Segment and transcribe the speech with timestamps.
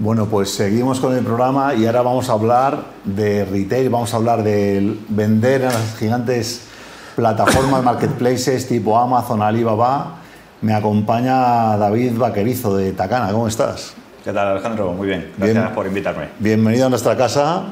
[0.00, 4.18] Bueno, pues seguimos con el programa y ahora vamos a hablar de retail, vamos a
[4.18, 6.68] hablar de vender en las gigantes
[7.16, 10.18] plataformas, marketplaces tipo Amazon, Alibaba.
[10.62, 13.32] Me acompaña David Vaquerizo de Tacana.
[13.32, 13.94] ¿Cómo estás?
[14.22, 14.92] ¿Qué tal, Alejandro?
[14.92, 15.32] Muy bien.
[15.36, 16.28] Gracias por invitarme.
[16.38, 17.64] Bienvenido a nuestra casa,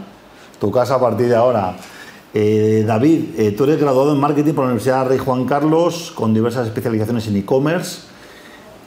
[0.59, 1.77] tu casa a partir de ahora.
[2.35, 6.35] Eh, David, eh, tú eres graduado en marketing por la Universidad Rey Juan Carlos con
[6.35, 8.16] diversas especializaciones en e-commerce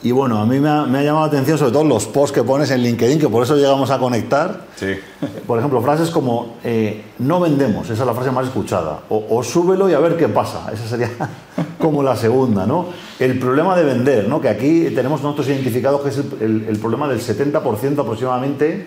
[0.02, 2.70] y bueno, a mí me ha, llamado la atención sobre todo los posts que pones
[2.70, 4.64] en LinkedIn, que por eso llegamos a conectar.
[4.76, 4.94] Sí.
[5.46, 9.00] Por ejemplo, frases como eh, no vendemos, esa es la frase más escuchada.
[9.10, 10.70] O, súbelo y a ver qué pasa.
[10.72, 11.10] Esa sería
[11.78, 12.86] como la segunda, ¿no?
[13.18, 14.40] El problema de vender, ¿no?
[14.40, 18.86] Que aquí tenemos nosotros identificado que es el, problema del 70% aproximadamente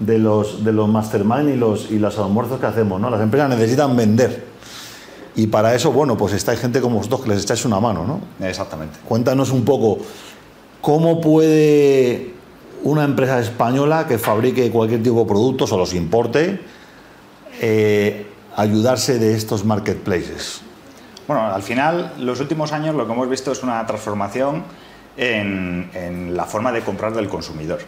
[0.00, 3.10] de los, de los mastermind y los, y los almuerzos que hacemos, ¿no?
[3.10, 4.48] Las empresas necesitan vender.
[5.38, 8.44] Y para eso, bueno, pues está gente como vosotros que les echáis una mano, ¿no?
[8.44, 8.98] Exactamente.
[9.06, 9.98] Cuéntanos un poco
[10.88, 12.32] ¿Cómo puede
[12.82, 16.60] una empresa española que fabrique cualquier tipo de productos o los importe
[17.60, 18.26] eh,
[18.56, 20.62] ayudarse de estos marketplaces?
[21.26, 24.64] Bueno, al final, los últimos años lo que hemos visto es una transformación
[25.18, 27.80] en, la forma de comprar del consumidor.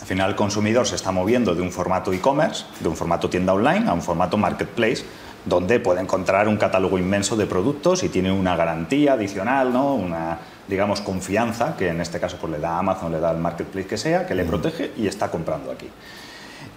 [0.00, 3.54] Al final, el consumidor se está moviendo de un formato e-commerce, de un formato tienda
[3.54, 5.02] online, a un formato marketplace,
[5.44, 9.94] donde puede encontrar un catálogo inmenso de productos y tiene una garantía adicional, ¿no?
[9.94, 10.38] una,
[10.68, 13.98] digamos, confianza, que en este caso pues, le da Amazon, le da el marketplace que
[13.98, 15.88] sea, que le protege y está comprando aquí.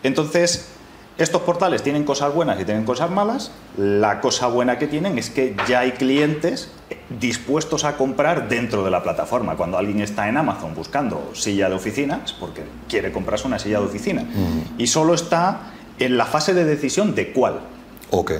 [0.01, 0.69] Entonces,
[1.17, 3.51] estos portales tienen cosas buenas y tienen cosas malas.
[3.77, 6.71] La cosa buena que tienen es que ya hay clientes
[7.19, 9.55] dispuestos a comprar dentro de la plataforma.
[9.55, 13.79] Cuando alguien está en Amazon buscando silla de oficina, es porque quiere comprarse una silla
[13.79, 14.25] de oficina.
[14.77, 17.59] Y solo está en la fase de decisión de cuál.
[18.09, 18.31] Ok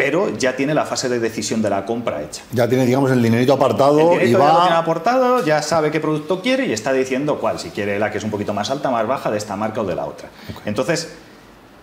[0.00, 2.42] pero ya tiene la fase de decisión de la compra hecha.
[2.52, 4.46] Ya tiene, digamos, el dinerito apartado y va...
[4.46, 7.98] ya lo tiene aportado, ya sabe qué producto quiere y está diciendo cuál, si quiere
[7.98, 10.06] la que es un poquito más alta, más baja, de esta marca o de la
[10.06, 10.30] otra.
[10.64, 11.12] Entonces,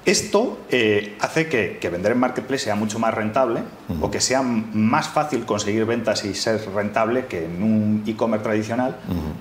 [0.08, 3.62] esto eh, hace que, vender en Marketplace sea mucho más rentable
[4.02, 8.96] o que sea más fácil conseguir ventas y ser rentable que en un e-commerce tradicional,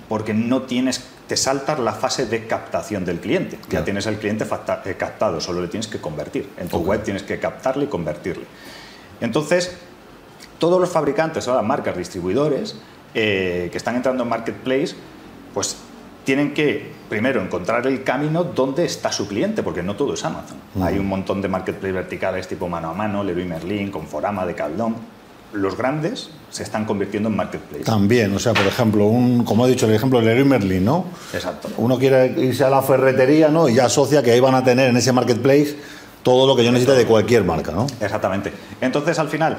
[0.08, 3.58] porque no tienes te saltas la fase de captación del cliente.
[3.68, 6.48] Ya tienes el cliente eh, captado, solo le tienes que convertir.
[6.56, 8.44] En tu web tienes que captarle y convertirle.
[9.20, 9.76] Entonces,
[10.58, 12.76] todos los fabricantes, ahora marcas, distribuidores,
[13.14, 14.94] eh, que están entrando en Marketplace,
[15.52, 15.76] pues
[16.26, 20.58] tienen que primero encontrar el camino donde está su cliente, porque no todo es Amazon.
[20.82, 24.96] Hay un montón de marketplace verticales tipo mano a mano, Leroy Merlin, Conforama, Decathlon,
[25.52, 27.84] los grandes se están convirtiendo en marketplace.
[27.84, 31.04] También, o sea, por ejemplo, un, como he dicho, el ejemplo de Leroy Merlin, ¿no?
[31.32, 31.68] Exacto.
[31.76, 33.68] Uno quiere irse a la ferretería, ¿no?
[33.68, 35.76] Y ya asocia que ahí van a tener en ese marketplace
[36.24, 37.86] todo lo que yo necesite de cualquier marca, ¿no?
[38.00, 38.52] Exactamente.
[38.80, 39.58] Entonces, al final,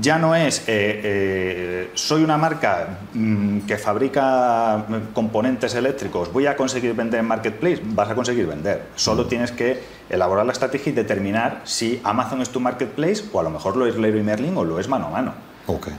[0.00, 6.56] ya no es eh, eh, soy una marca mm, que fabrica componentes eléctricos, voy a
[6.56, 8.86] conseguir vender en Marketplace, vas a conseguir vender.
[8.96, 9.28] Solo mm.
[9.28, 13.50] tienes que elaborar la estrategia y determinar si Amazon es tu Marketplace o a lo
[13.50, 15.34] mejor lo es Leroy Merlin o lo es mano a mano.
[15.66, 15.94] Okay.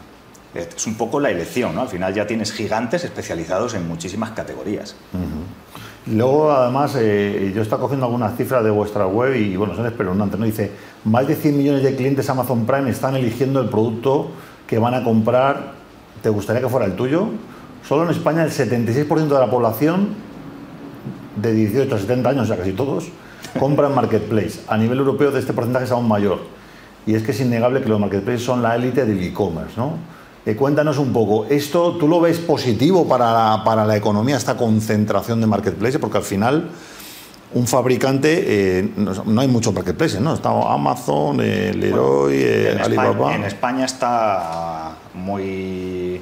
[0.54, 1.82] Es un poco la elección, ¿no?
[1.82, 4.96] Al final ya tienes gigantes especializados en muchísimas categorías.
[6.06, 10.38] Luego, además, eh, yo estaba cogiendo algunas cifras de vuestra web y, bueno, son espeluznantes,
[10.38, 10.46] ¿no?
[10.46, 10.72] Dice,
[11.06, 14.28] más de 100 millones de clientes Amazon Prime están eligiendo el producto
[14.68, 15.74] que van a comprar.
[16.22, 17.28] ¿Te gustaría que fuera el tuyo?
[17.88, 20.10] Solo en España el 76% de la población
[21.38, 23.10] de 18 a 70 años, ya casi todos,
[23.58, 24.62] compran Marketplace.
[24.68, 26.40] A nivel europeo este porcentaje es aún mayor.
[27.06, 29.98] Y es que es innegable que los marketplaces son la élite del e-commerce, ¿no?
[30.46, 34.58] Eh, cuéntanos un poco, ¿esto tú lo ves positivo para la, para la economía, esta
[34.58, 36.00] concentración de marketplaces?
[36.00, 36.70] Porque al final
[37.54, 40.34] un fabricante, eh, no, hay muchos marketplaces, ¿no?
[40.34, 43.36] Está Amazon, eh, Leroy, Alibaba.
[43.36, 46.22] en España está muy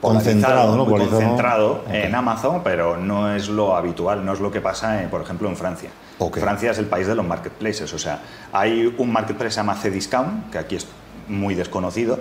[0.00, 0.84] concentrado, ¿no?
[0.84, 5.22] Muy concentrado en Amazon, pero no es lo habitual, no es lo que pasa, por
[5.22, 5.90] ejemplo, en Francia.
[6.32, 8.20] Francia es el país de los marketplaces, o sea,
[8.52, 10.86] hay un marketplace que se llama Cdiscount, que aquí es
[11.28, 12.20] muy desconocido,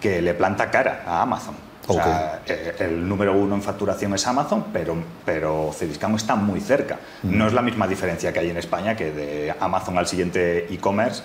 [0.00, 1.54] que le planta cara a Amazon.
[1.88, 4.94] O sea, eh, el número uno en facturación es Amazon, pero,
[5.24, 6.98] pero Cdiscount está muy cerca.
[7.22, 11.22] No es la misma diferencia que hay en España, que de Amazon al siguiente e-commerce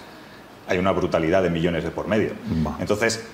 [0.68, 2.32] hay una brutalidad de millones de por medio.
[2.80, 3.26] Entonces,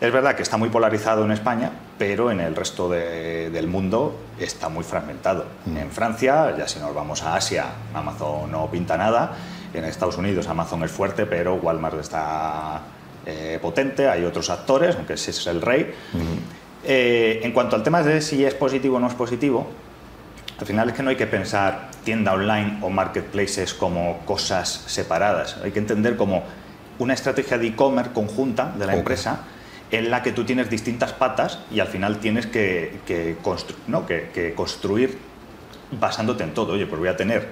[0.00, 4.68] es verdad que está muy polarizado en España, pero en el resto del mundo está
[4.68, 5.44] muy fragmentado.
[5.66, 9.32] En Francia, ya si nos vamos a Asia, Amazon no pinta nada.
[9.74, 12.80] En Estados Unidos Amazon es fuerte, pero Walmart está
[13.26, 15.92] eh, potente, hay otros actores, aunque ese es el rey.
[16.84, 19.66] Eh, en cuanto al tema de si es positivo o no es positivo,
[20.58, 25.56] al final es que no hay que pensar tienda online o marketplaces como cosas separadas.
[25.64, 26.44] Hay que entender como
[26.98, 29.40] una estrategia de e-commerce conjunta de la empresa
[29.90, 33.36] en la que tú tienes distintas patas y al final tienes que, que,
[34.54, 35.18] construir
[35.98, 36.74] basándote en todo.
[36.74, 37.48] Oye, pues voy a tener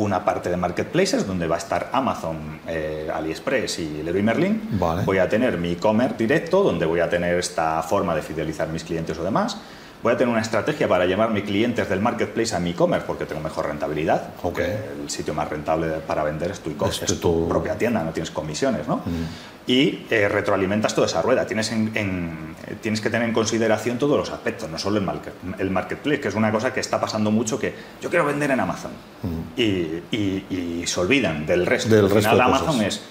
[0.00, 4.78] una parte de marketplaces donde va a estar Amazon, eh, AliExpress y Leroy Merlin.
[5.04, 8.84] Voy a tener mi e-commerce directo donde voy a tener esta forma de fidelizar mis
[8.84, 9.58] clientes o demás
[10.02, 13.40] voy a tener una estrategia para llevarme clientes del marketplace a mi e-commerce porque tengo
[13.40, 14.30] mejor rentabilidad.
[14.42, 14.78] Okay.
[15.02, 18.30] El sitio más rentable para vender es tu e-commerce, es, tu propia tienda, no tienes
[18.30, 18.96] comisiones, ¿no?
[18.98, 19.60] Mm.
[19.66, 21.46] Y eh, retroalimentas toda esa rueda.
[21.46, 25.70] Tienes, en, tienes que tener en consideración todos los aspectos, no solo el, market, el
[25.70, 28.90] marketplace, que es una cosa que está pasando mucho que yo quiero vender en Amazon
[29.22, 29.60] mm.
[29.60, 31.94] y, se olvidan del resto.
[31.94, 33.02] Del Al final Amazon es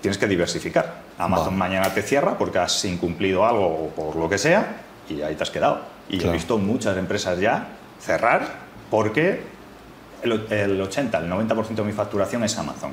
[0.00, 1.02] tienes que diversificar.
[1.16, 5.34] Amazon mañana te cierra porque has incumplido algo o por lo que sea y ahí
[5.34, 5.93] te has quedado.
[6.08, 7.68] Y he visto muchas empresas ya
[8.00, 9.42] cerrar porque
[10.22, 12.92] el, el 80, el 90% de mi facturación es Amazon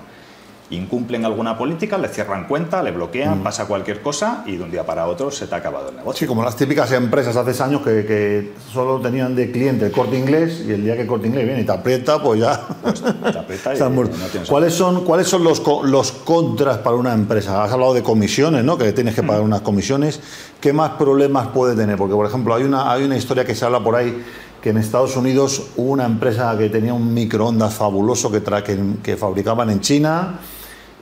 [0.71, 3.43] incumplen alguna política, le cierran cuenta, le bloquean, mm.
[3.43, 6.19] pasa cualquier cosa y de un día para otro se te ha acabado el negocio.
[6.19, 10.63] Sí, como las típicas empresas hace años que, solo tenían de cliente el corte inglés
[10.65, 12.59] y el día que el corte inglés viene y te aprieta, pues ya.
[12.81, 14.09] Pues te aprieta y no
[14.47, 17.63] ¿Cuáles son, ¿Cuáles son los, los contras para una empresa?
[17.63, 18.77] Has hablado de comisiones, ¿no?
[18.77, 19.45] Que tienes que pagar mm.
[19.45, 20.19] unas comisiones.
[20.59, 21.97] ¿Qué más problemas puede tener?
[21.97, 24.23] Porque, por ejemplo, hay una, hay una historia que se habla por ahí
[24.61, 29.17] que en Estados Unidos hubo una empresa que tenía un microondas fabuloso que, que, que
[29.17, 30.39] fabricaban en China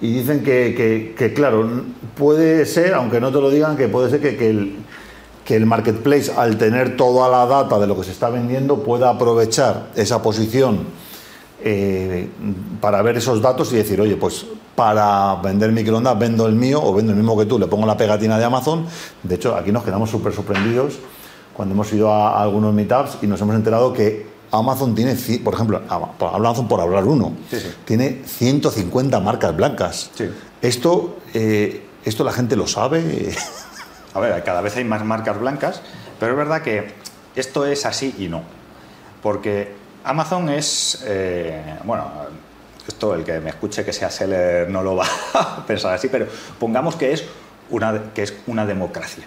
[0.01, 1.69] y dicen que, claro,
[2.15, 4.77] puede ser, aunque no te lo digan, que puede ser que, el,
[5.43, 9.09] que el marketplace, al tener toda la data de lo que se está vendiendo, pueda
[9.09, 10.85] aprovechar esa posición
[11.61, 12.29] eh,
[12.79, 16.93] para ver esos datos y decir, oye, pues para vender microondas vendo el mío o
[16.93, 18.85] vendo el mismo que tú, le pongo la pegatina de Amazon.
[19.23, 20.99] De hecho, aquí nos quedamos súper sorprendidos
[21.53, 25.81] cuando hemos ido a algunos meetups y nos hemos enterado que Amazon tiene, por ejemplo,
[25.89, 27.33] Amazon por hablar uno,
[27.85, 30.11] tiene 150 marcas blancas.
[30.61, 33.33] Esto, eh, esto la gente lo sabe.
[34.13, 35.81] A ver, cada vez hay más marcas blancas,
[36.19, 36.93] pero es verdad que
[37.35, 38.41] esto es así y no.
[39.21, 39.73] Porque
[40.03, 42.05] Amazon es, eh, bueno,
[42.87, 46.27] esto el que me escuche que sea seller no lo va a pensar así, pero
[46.59, 47.23] pongamos que es
[47.69, 49.25] una, que es una democracia.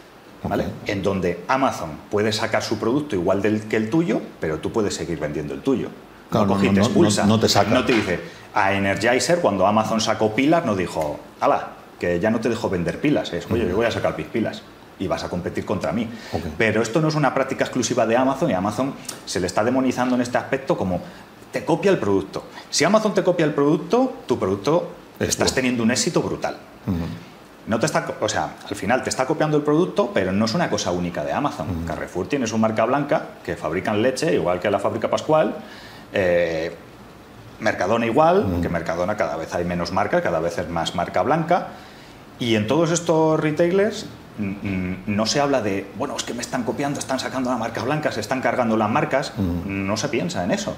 [0.87, 4.94] En donde Amazon puede sacar su producto igual del, que el tuyo, pero tú puedes
[4.94, 5.89] seguir vendiendo el tuyo.
[6.31, 7.27] no, no, te expulsa.
[7.27, 7.71] No, te saca.
[7.71, 8.21] No te dice,
[8.55, 13.00] a Energizer, cuando Amazon sacó pilas, no dijo, ala, que ya no te dejo vender
[13.00, 13.33] pilas.
[13.33, 14.62] Es, oye, yo voy a sacar mis pilas
[14.99, 16.09] y vas a competir contra mí.
[16.59, 18.94] Pero esto no es una práctica exclusiva de Amazon y Amazon
[19.25, 21.00] se le está demonizando en este aspecto como
[21.53, 22.44] te copia el producto.
[22.71, 24.91] Si Amazon te copia el producto, tu producto
[25.21, 26.56] estás teniendo un éxito brutal
[27.67, 30.55] no te está, o sea, al final te está copiando el producto, pero no es
[30.55, 31.85] una cosa única de Amazon.
[31.87, 35.55] Carrefour tiene su marca blanca, que fabrican leche, igual que la fábrica Pascual.
[36.12, 36.75] Eh,
[37.61, 41.69] Mercadona igual, que Mercadona cada vez hay menos marca, cada vez es más marca blanca.
[42.41, 44.06] Y en todos estos retailers
[44.38, 48.12] no se habla de, bueno, es que me están copiando, están sacando la marca blanca,
[48.12, 49.32] se están cargando las marcas.
[49.38, 50.76] No se piensa en eso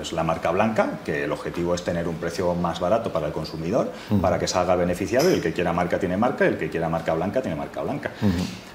[0.00, 3.32] es la marca blanca, que el objetivo es tener un precio más barato para el
[3.32, 6.70] consumidor, para que salga beneficiado y el que quiera marca tiene marca y el que
[6.70, 8.10] quiera marca blanca tiene marca blanca.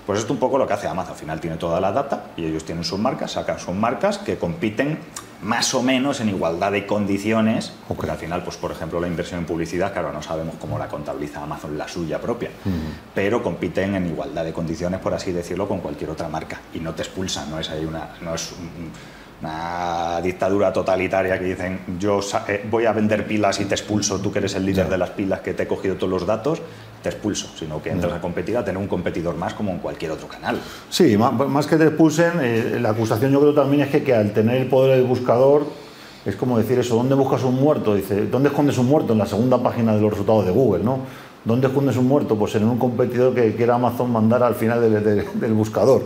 [0.06, 1.14] Pues esto es un poco lo que hace Amazon.
[1.14, 4.38] Al final tiene toda la data y ellos tienen sus marcas, sacan sus marcas que
[4.38, 5.00] compiten
[5.46, 9.42] más o menos en igualdad de condiciones, porque al final, pues por ejemplo, la inversión
[9.42, 12.50] en publicidad, claro, no sabemos cómo la contabiliza Amazon, la suya propia,
[13.14, 16.96] pero compiten en igualdad de condiciones, por así decirlo, con cualquier otra marca y no
[16.96, 18.92] te expulsan, no es ahí una, no es un,
[19.42, 24.32] una dictadura totalitaria que dicen yo eh, voy a vender pilas y te expulso, tú
[24.32, 26.60] que eres el líder de las pilas que te he cogido todos los datos,
[27.06, 30.10] te expulso, sino que entras a competir a tener un competidor más como en cualquier
[30.10, 30.60] otro canal.
[30.90, 34.34] Sí, más, que te expulsen, eh, la acusación yo creo también es que, que, al
[34.34, 35.68] tener el poder del buscador,
[36.26, 37.94] es como decir eso, ¿dónde buscas un muerto?
[37.94, 39.14] Dice, ¿dónde escondes un muerto?
[39.14, 41.02] En la segunda página de los resultados de Google, ¿no?
[41.44, 42.36] ¿Dónde escondes un muerto?
[42.36, 46.06] Pues en un competidor que quiera Amazon mandar al final del, buscador.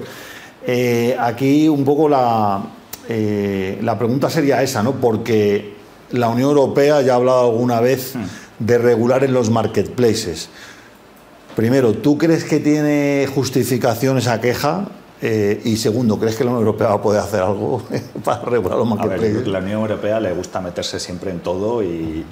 [0.67, 2.61] Eh, aquí un poco la,
[3.07, 4.95] eh, la pregunta sería esa, ¿no?
[4.95, 5.75] Porque
[6.11, 8.65] la Unión Europea ya ha hablado alguna vez hmm.
[8.65, 10.49] de regular en los marketplaces.
[11.59, 14.87] Primero, ¿tú crees que tiene justificación esa queja?
[15.21, 17.83] Eh, y segundo, ¿crees que la Unión Europea va a poder hacer algo
[18.23, 19.45] para regular los marketplaces?
[19.45, 22.25] La Unión Europea le gusta meterse siempre en todo y,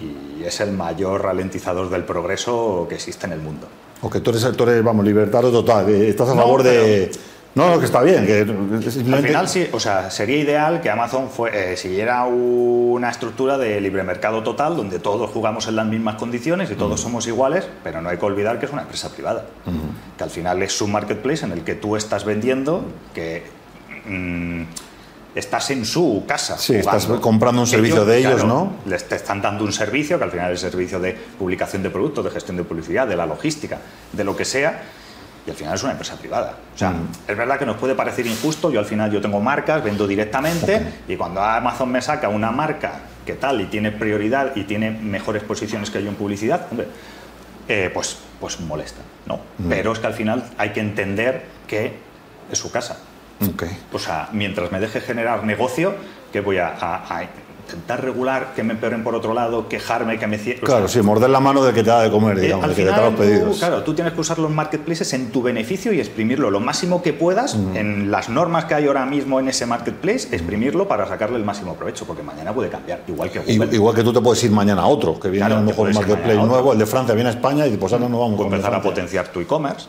[0.45, 3.67] es el mayor ralentizador del progreso que existe en el mundo.
[4.01, 7.11] O que tú eres, tú eres vamos, libertario total, estás a favor de
[7.57, 8.25] no, que está bien.
[8.25, 13.57] Que Al final sí, o sea, sería ideal que Amazon fue, eh, siguiera una estructura
[13.57, 17.67] de libre mercado total donde todos jugamos en las mismas condiciones y todos somos iguales,
[17.83, 19.45] pero no hay que olvidar que es una empresa privada.
[20.17, 23.43] Que al final es su marketplace en el que tú estás vendiendo, que
[24.05, 24.61] mm,
[25.33, 26.57] estás en su casa.
[26.57, 28.73] Sí, estás comprando un servicio de ellos, ¿no?
[28.85, 31.89] Les te están dando un servicio, que al final es el servicio de publicación de
[31.89, 33.79] productos, de gestión de publicidad, de la logística,
[34.13, 34.83] de lo que sea
[35.47, 36.55] y al final es una empresa privada.
[36.75, 36.93] O sea,
[37.25, 40.81] es verdad que nos puede parecer injusto, yo al final yo tengo marcas, vendo directamente
[41.07, 45.43] y cuando Amazon me saca una marca que tal y tiene prioridad y tiene mejores
[45.43, 46.87] posiciones que yo en publicidad, hombre,
[47.69, 49.39] eh, pues, pues molesta, ¿no?
[49.69, 51.93] Pero es que al final hay que entender que
[52.51, 52.97] es su casa.
[53.93, 55.95] O sea, mientras me deje generar negocio,
[56.31, 56.75] que voy a
[57.67, 60.63] intentar regular, que me empeoren por otro lado, quejarme, que me cierren.
[60.63, 62.85] Claro, sí, morder la mano del que te da de comer, eh, digamos, que te
[62.85, 63.59] da los pedidos.
[63.59, 67.13] claro, tú tienes que usar los marketplaces en tu beneficio y exprimirlo lo máximo que
[67.13, 71.43] puedas en las normas que hay ahora mismo en ese marketplace, exprimirlo para sacarle el
[71.43, 73.75] máximo provecho, porque mañana puede cambiar, igual que Google.
[73.75, 75.95] Igual que tú te puedes ir mañana a otro, que viene a lo mejor un
[75.95, 78.73] marketplace nuevo, el de Francia viene a España y pues ahora no vamos a empezar
[78.73, 79.87] a potenciar tu e-commerce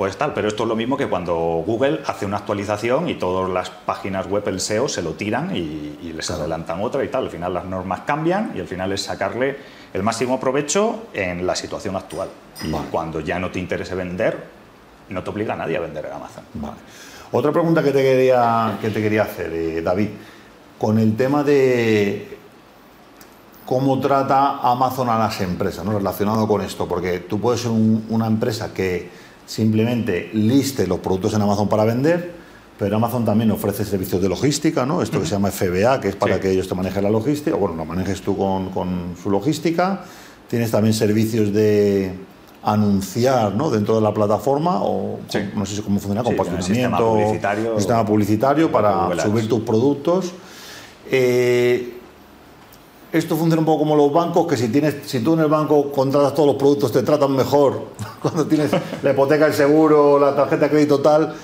[0.00, 3.50] pues tal, pero esto es lo mismo que cuando Google hace una actualización y todas
[3.50, 7.24] las páginas web, el SEO, se lo tiran y, les adelantan otra y tal.
[7.24, 9.58] Al final las normas cambian y al final es sacarle
[9.92, 12.30] el máximo provecho en la situación actual.
[12.64, 14.42] Y cuando ya no te interese vender,
[15.10, 16.44] no te obliga a nadie a vender en Amazon.
[16.54, 16.76] Vale.
[17.32, 20.08] Otra pregunta que te quería, que te quería hacer, eh, David,
[20.78, 22.38] con el tema de
[23.66, 25.92] cómo trata Amazon a las empresas, ¿no?
[25.92, 29.19] relacionado con esto, porque tú puedes ser una empresa que
[29.50, 32.30] simplemente liste los productos en Amazon para vender,
[32.78, 35.02] pero Amazon también ofrece servicios de logística, ¿no?
[35.02, 37.58] Esto que se llama FBA, que es para que ellos te manejen la logística, o
[37.58, 40.04] bueno, lo manejes tú con, su logística.
[40.48, 42.14] Tienes también servicios de
[42.62, 43.70] anunciar ¿no?
[43.70, 45.18] dentro de la plataforma o
[45.54, 50.32] no sé cómo funciona, con sí, sistema publicitario, sistema publicitario para subir tus productos.
[51.10, 51.99] Eh,
[53.12, 55.90] esto funciona un poco como los bancos, que si, tienes, si tú en el banco
[55.90, 57.86] contratas todos los productos, te tratan mejor
[58.22, 58.70] cuando tienes
[59.02, 61.34] la hipoteca, el seguro, la tarjeta de crédito tal.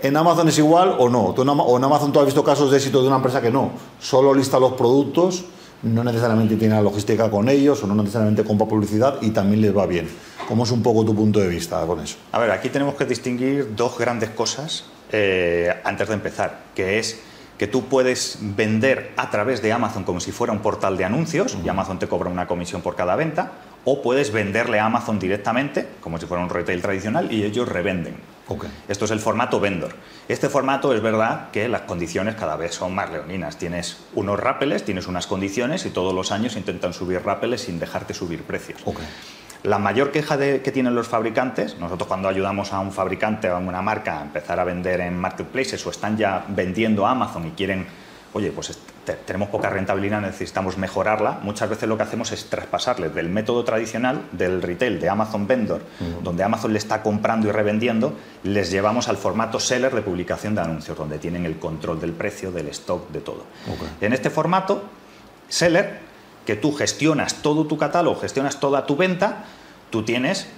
[0.00, 1.32] ¿En Amazon es igual o no?
[1.34, 3.70] ¿Tú ¿O en Amazon tú has visto casos de éxito de una empresa que no?
[3.98, 5.46] Solo lista los productos,
[5.82, 9.76] no necesariamente tiene la logística con ellos o no necesariamente compra publicidad y también les
[9.76, 10.08] va bien.
[10.46, 12.16] ¿Cómo es un poco tu punto de vista con eso?
[12.32, 17.18] A ver, aquí tenemos que distinguir dos grandes cosas eh, antes de empezar, que es
[17.58, 21.56] que tú puedes vender a través de Amazon como si fuera un portal de anuncios
[21.64, 23.52] y Amazon te cobra una comisión por cada venta,
[23.84, 28.16] o puedes venderle a Amazon directamente como si fuera un retail tradicional y ellos revenden.
[28.88, 29.94] Esto es el formato vendor.
[30.28, 33.58] Este formato es verdad que las condiciones cada vez son más leoninas.
[33.58, 38.14] Tienes unos rappeles, tienes unas condiciones y todos los años intentan subir rappeles sin dejarte
[38.14, 38.80] subir precios.
[39.66, 43.58] La mayor queja que tienen los fabricantes, nosotros cuando ayudamos a un fabricante o a
[43.58, 47.50] una marca a empezar a vender en marketplaces o están ya vendiendo a Amazon y
[47.50, 47.84] quieren,
[48.32, 48.78] oye, pues
[49.26, 54.22] tenemos poca rentabilidad, necesitamos mejorarla, muchas veces lo que hacemos es traspasarles del método tradicional
[54.30, 55.82] del retail de Amazon Vendor,
[56.22, 58.12] donde Amazon le está comprando y revendiendo,
[58.44, 62.52] les llevamos al formato seller de publicación de anuncios, donde tienen el control del precio,
[62.52, 63.42] del stock, de todo.
[64.00, 64.84] En este formato,
[65.48, 66.06] seller
[66.44, 69.44] que tú gestionas todo tu catálogo, gestionas toda tu venta,
[69.90, 70.48] tú tienes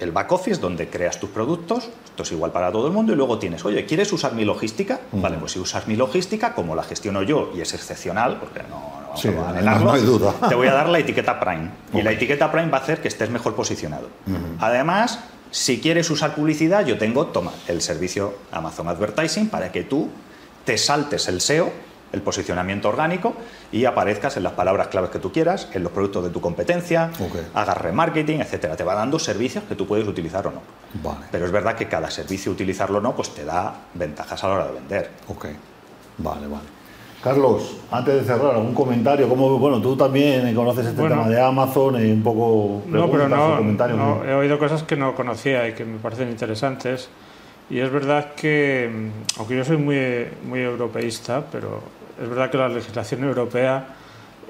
[0.00, 3.16] el back office donde creas tus productos, esto es igual para todo el mundo, y
[3.16, 5.00] luego tienes, oye, ¿quieres usar mi logística?
[5.12, 9.16] Vale, pues si usas mi logística, como la gestiono yo y es excepcional, porque no,
[9.80, 10.34] no hay duda.
[10.48, 11.70] te voy a dar la etiqueta Prime.
[11.92, 14.08] Y la etiqueta Prime va a hacer que estés mejor posicionado.
[14.60, 20.08] Además, si quieres usar publicidad, yo tengo, toma, el servicio Amazon Advertising para que tú
[20.64, 21.72] te saltes el SEO
[22.12, 23.34] el posicionamiento orgánico
[23.72, 27.10] y aparezcas en las palabras claves que tú quieras, en los productos de tu competencia,
[27.54, 28.76] hagas remarketing, etcétera.
[28.76, 30.62] Te va dando servicios que tú puedes utilizar o no.
[31.30, 34.54] Pero es verdad que cada servicio utilizarlo o no, pues te da ventajas a la
[34.54, 35.10] hora de vender.
[35.28, 35.46] Ok,
[36.18, 36.78] vale, vale.
[37.22, 42.00] Carlos, antes de cerrar, algún comentario, como bueno, tú también conoces este tema de Amazon
[42.00, 45.98] y un poco no, pero no, he oído cosas que no conocía y que me
[45.98, 47.08] parecen interesantes.
[47.70, 51.82] Y es verdad que, mm, aunque yo soy muy, muy europeísta, pero
[52.20, 53.86] es verdad que la legislación europea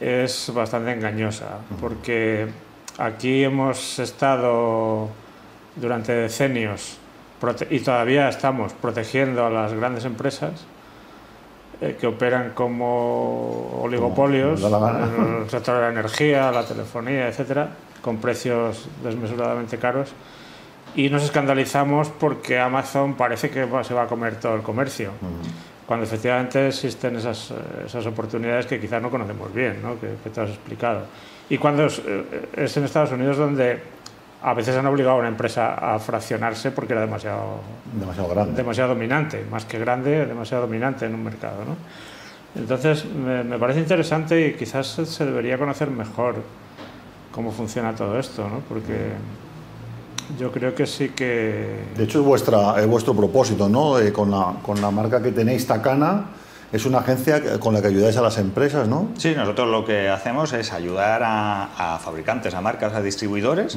[0.00, 2.48] es bastante engañosa, porque
[2.98, 5.08] aquí hemos estado
[5.76, 6.98] durante decenios
[7.70, 10.52] y todavía estamos protegiendo a las grandes empresas
[11.80, 17.68] eh, que operan como oligopolios en el sector de la energía, la telefonía, etcétera,
[18.02, 20.12] con precios desmesuradamente caros.
[20.96, 25.12] Y nos escandalizamos porque Amazon parece que se va a comer todo el comercio
[25.88, 27.50] cuando efectivamente existen esas,
[27.86, 29.98] esas oportunidades que quizás no conocemos bien, ¿no?
[29.98, 31.06] Que, que, te has explicado.
[31.48, 33.80] Y cuando es, eh, es, en Estados Unidos donde
[34.42, 37.60] a veces han obligado a una empresa a fraccionarse porque era demasiado,
[37.98, 38.52] demasiado grande.
[38.52, 41.64] Demasiado dominante, más que grande, demasiado dominante en un mercado.
[41.64, 41.74] ¿no?
[42.60, 46.34] Entonces, me, me parece interesante y quizás se debería conocer mejor
[47.32, 48.58] cómo funciona todo esto, ¿no?
[48.68, 49.12] porque
[50.38, 51.84] yo creo que sí que...
[51.96, 53.98] De hecho, es, vuestra, es vuestro propósito, ¿no?
[53.98, 56.26] Eh, con, la, con la marca que tenéis, Takana,
[56.72, 59.08] es una agencia con la que ayudáis a las empresas, ¿no?
[59.16, 63.76] Sí, nosotros lo que hacemos es ayudar a, fabricantes, a marcas, a distribuidores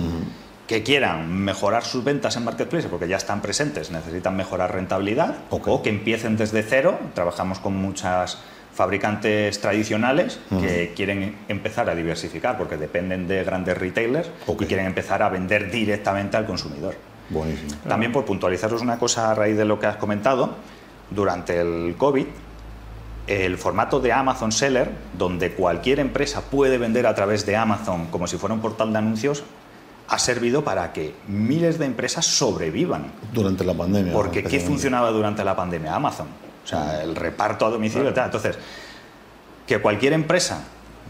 [0.68, 5.82] que quieran mejorar sus ventas en Marketplace porque ya están presentes, necesitan mejorar rentabilidad, o
[5.82, 6.98] que empiecen desde cero.
[7.14, 8.38] Trabajamos con muchas
[8.74, 15.22] fabricantes tradicionales que quieren empezar a diversificar porque dependen de grandes retailers y quieren empezar
[15.24, 16.96] a vender directamente al consumidor.
[17.30, 17.72] Buenísimo.
[17.88, 20.56] También por puntualizaros una cosa a raíz de lo que has comentado,
[21.12, 22.26] durante el COVID,
[23.28, 28.28] el formato de Amazon Seller, donde cualquier empresa puede vender a través de Amazon como
[28.28, 29.44] si fuera un portal de anuncios,
[30.08, 33.12] ha servido para que miles de empresas sobrevivan.
[33.34, 34.12] Durante la pandemia.
[34.12, 35.96] Porque ¿qué funcionaba durante la pandemia?
[35.96, 36.28] Amazon.
[36.64, 38.26] O sea, el reparto a domicilio y tal.
[38.26, 38.58] Entonces,
[39.66, 40.64] que cualquier empresa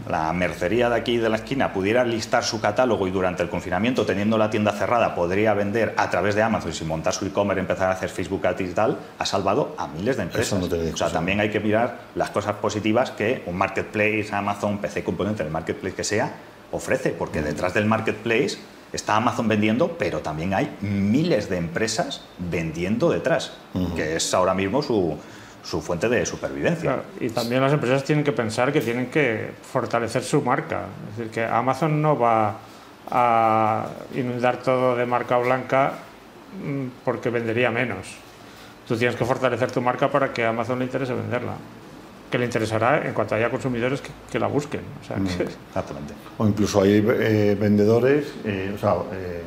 [0.08, 4.04] la mercería de aquí de la esquina pudiera listar su catálogo y durante el confinamiento,
[4.04, 7.60] teniendo la tienda cerrada, podría vender a través de Amazon y sin montar su e-commerce,
[7.60, 10.60] empezar a hacer Facebook Ads y tal, ha salvado a miles de empresas.
[10.62, 15.42] o sea, también hay que mirar las cosas positivas que un marketplace, Amazon, PC Componente,
[15.42, 16.32] el marketplace que sea,
[16.72, 17.44] ofrece, porque mm.
[17.44, 18.58] detrás del marketplace
[18.92, 23.52] está Amazon vendiendo, pero también hay miles de empresas vendiendo detrás,
[23.96, 25.16] que es ahora mismo su,
[25.62, 27.02] su fuente de supervivencia.
[27.20, 30.86] y también las empresas tienen que pensar que tienen que fortalecer su marca.
[31.10, 32.56] Es decir, que Amazon no va
[33.10, 35.94] a inundar todo de marca blanca
[36.62, 38.08] mm, porque vendería menos.
[38.86, 41.54] Tú tienes que fortalecer tu marca para que a Amazon le interese venderla.
[42.30, 44.80] Que le interesará en cuanto haya consumidores que, la busquen.
[44.80, 46.14] Mm, exactamente.
[46.38, 49.42] O incluso hay eh, vendedores, eh, o sea, eh,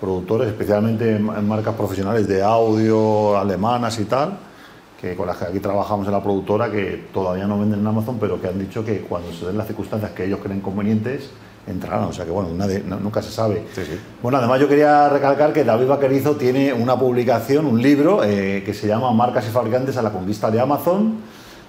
[0.00, 4.36] productores, especialmente en marcas profesionales de audio alemanas y tal,
[5.04, 8.16] que con las que aquí trabajamos en la productora, que todavía no venden en Amazon,
[8.18, 11.30] pero que han dicho que cuando se den las circunstancias que ellos creen convenientes,
[11.66, 12.04] entrarán.
[12.04, 12.50] O sea que bueno,
[13.00, 13.64] nunca se sabe.
[14.22, 18.72] Bueno, además yo quería recalcar que David Vaquerizo tiene una publicación, un libro, eh, que
[18.72, 21.18] se llama Marcas y Fabricantes a la Conquista de Amazon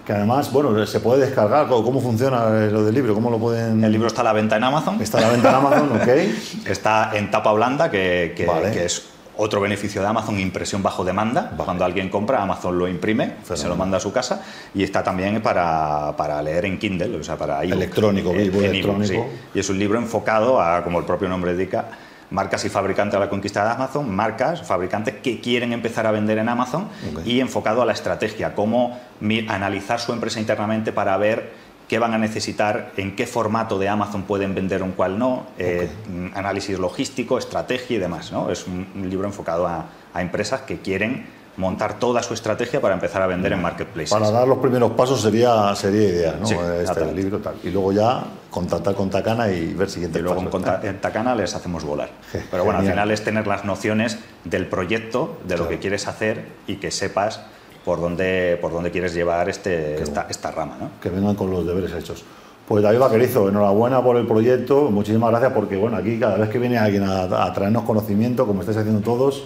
[0.05, 1.67] que además, bueno, se puede descargar.
[1.67, 3.15] ¿Cómo funciona lo del libro?
[3.15, 3.83] ¿Cómo lo pueden...?
[3.83, 5.01] El libro está a la venta en Amazon.
[5.01, 6.07] Está a la venta en Amazon, ok.
[6.67, 11.51] está en tapa blanda, que, que es otro beneficio de Amazon, impresión bajo demanda.
[11.57, 14.43] Cuando alguien compra, Amazon lo imprime, se lo manda a su casa.
[14.73, 19.27] Y está también para, para leer en Kindle, o sea, para Electrónico, eh, electrónico.
[19.53, 21.85] Y es un libro enfocado a, como el propio nombre indica,
[22.31, 26.37] marcas y fabricantes a la conquista de Amazon, marcas, fabricantes que quieren empezar a vender
[26.37, 26.87] en Amazon
[27.23, 28.99] y enfocado a la estrategia, cómo
[29.47, 34.23] analizar su empresa internamente para ver qué van a necesitar, en qué formato de Amazon
[34.23, 35.89] pueden vender o en cuál no, eh,
[36.33, 38.31] análisis logístico, estrategia y demás.
[38.31, 38.49] ¿no?
[38.51, 43.27] Es un, libro enfocado a, empresas que quieren montar toda su estrategia para empezar a
[43.27, 44.09] vender en marketplaces.
[44.09, 46.47] Para dar los primeros pasos sería, sería idea, ¿no?
[46.47, 47.55] este libro tal.
[47.63, 50.41] Y luego ya contactar con Takana y ver siguiente Y luego
[50.83, 52.09] en Takana les hacemos volar.
[52.51, 56.45] Pero bueno, al final es tener las nociones del proyecto, de lo que quieres hacer
[56.65, 57.41] y que sepas
[57.85, 60.75] por dónde, por dónde quieres llevar este, esta, esta, rama.
[60.81, 60.89] ¿no?
[61.01, 62.25] Que vengan con los deberes hechos.
[62.67, 66.57] Pues David Vaquerizo, enhorabuena por el proyecto, muchísimas gracias porque bueno, aquí cada vez que
[66.57, 69.43] viene alguien a, traernos conocimiento, como estáis haciendo todos,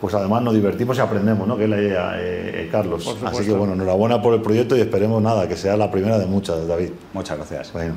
[0.00, 1.56] pues además nos divertimos y aprendemos, ¿no?
[1.56, 3.16] Que es la idea, eh, eh, Carlos.
[3.24, 6.26] Así que bueno, enhorabuena por el proyecto y esperemos nada, que sea la primera de
[6.26, 6.90] muchas, David.
[7.12, 7.72] Muchas gracias.
[7.72, 7.94] Bueno.